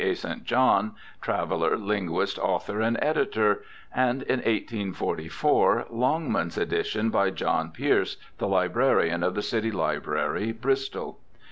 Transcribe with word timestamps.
A. 0.03 0.15
St. 0.15 0.43
John, 0.43 0.95
'traveller, 1.21 1.77
linguist, 1.77 2.39
author, 2.39 2.81
and 2.81 2.97
editor,' 3.03 3.63
and 3.95 4.23
in 4.23 4.37
1844 4.39 5.85
Longmans' 5.91 6.57
edition 6.57 7.11
by 7.11 7.29
John 7.29 7.69
Peace, 7.69 8.17
the 8.39 8.47
librarian 8.47 9.21
of 9.21 9.35
the 9.35 9.43
City 9.43 9.69
Library, 9.69 10.53
Bristol. 10.53 11.19